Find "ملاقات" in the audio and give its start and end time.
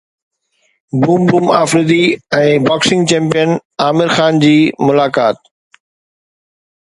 4.89-5.45